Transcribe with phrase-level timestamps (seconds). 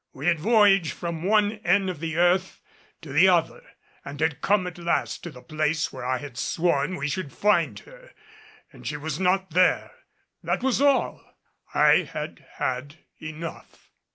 [0.13, 2.59] We had voyaged from one end of the earth
[3.03, 3.61] to the other
[4.03, 7.77] and had come at last to the place where I had sworn we should find
[7.81, 8.09] her.
[8.73, 9.91] And she was not there!
[10.41, 11.21] That was all.
[11.75, 13.91] I had had enough.